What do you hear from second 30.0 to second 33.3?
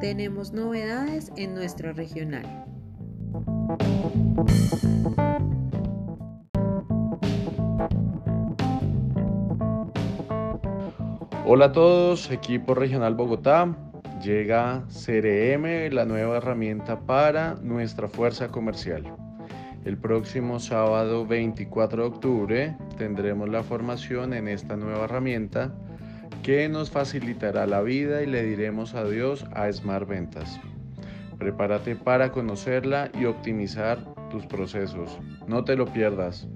Ventas. Prepárate para conocerla y